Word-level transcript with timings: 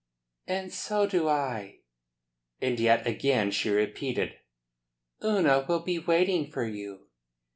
"And 0.47 0.73
so 0.73 1.05
do 1.05 1.27
I." 1.27 1.81
And 2.59 2.79
yet 2.79 3.05
again 3.05 3.51
she 3.51 3.69
repeated: 3.69 4.33
"Una 5.23 5.63
will 5.69 5.81
be 5.83 5.99
waiting 5.99 6.49
for 6.49 6.65
you." 6.65 7.09